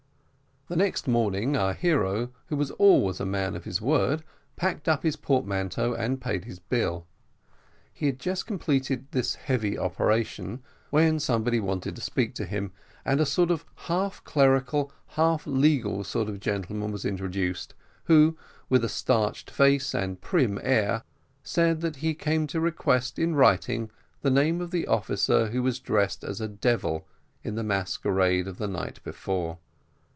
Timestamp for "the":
0.67-0.77, 24.21-24.31, 24.71-24.87, 27.55-27.61, 28.57-28.69